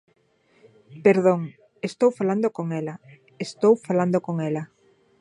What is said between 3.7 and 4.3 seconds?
falando